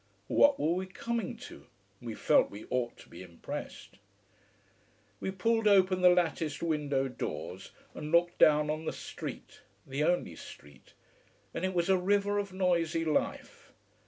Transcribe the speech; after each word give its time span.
What 0.29 0.59
were 0.59 0.73
we 0.73 0.87
coming 0.87 1.37
to! 1.45 1.67
We 2.01 2.15
felt 2.15 2.49
we 2.49 2.65
ought 2.71 2.97
to 2.97 3.07
be 3.07 3.21
impressed. 3.21 3.99
We 5.19 5.29
pulled 5.29 5.67
open 5.67 6.01
the 6.01 6.09
latticed 6.09 6.63
window 6.63 7.07
doors, 7.07 7.69
and 7.93 8.11
looked 8.11 8.39
down 8.39 8.71
on 8.71 8.85
the 8.85 8.93
street: 8.93 9.61
the 9.85 10.03
only 10.03 10.35
street. 10.35 10.93
And 11.53 11.63
it 11.63 11.75
was 11.75 11.87
a 11.87 11.99
river 11.99 12.39
of 12.39 12.51
noisy 12.51 13.05
life. 13.05 13.73